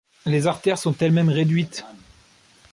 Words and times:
Les 0.25 0.47
artères 0.47 0.79
sont 0.79 0.95
elles-mêmes 0.99 1.29
réduites. 1.29 1.85